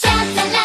Just. 0.00 0.57